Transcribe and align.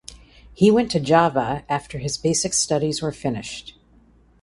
He 0.51 0.71
went 0.71 0.89
to 0.93 0.99
Java 0.99 1.63
after 1.69 1.99
his 1.99 2.17
basic 2.17 2.55
studies 2.55 3.03
were 3.03 3.11
finished. 3.11 3.77